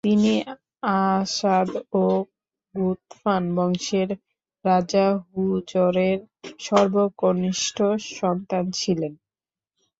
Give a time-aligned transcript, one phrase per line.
[0.07, 0.33] তিনি
[0.97, 1.69] আসাদ
[1.95, 2.03] ও
[2.75, 4.09] ঘুতফান বংশের
[4.65, 6.19] রাজা হূযরের
[6.65, 7.77] সর্বকনিষ্ঠ
[8.13, 9.13] সন্তান ছিলেন।